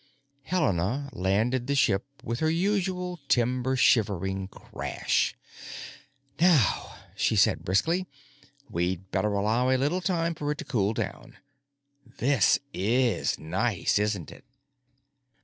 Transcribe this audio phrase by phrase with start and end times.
[0.45, 5.35] Helena landed the ship with her usual timber shivering crash.
[6.39, 8.07] "Now," she said briskly,
[8.67, 11.37] "we'd better allow a little time for it to cool down.
[12.17, 14.43] This is nice, isn't it?"